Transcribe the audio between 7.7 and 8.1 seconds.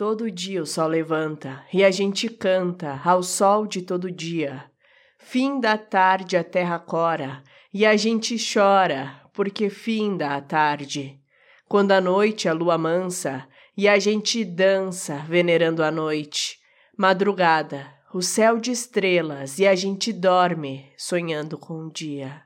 e a